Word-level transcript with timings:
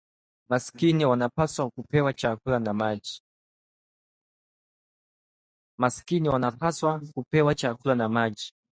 masikini 0.49 1.05
wanapaswa 1.05 1.69
kupewa 1.69 2.13
chakula 2.13 2.59
na 7.95 8.09
maji 8.09 8.51